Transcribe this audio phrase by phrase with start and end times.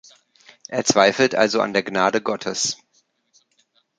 [0.67, 2.75] Er zweifelt also an der Gnade Gottes.